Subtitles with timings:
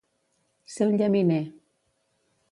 [0.75, 1.41] Ser un llaminer.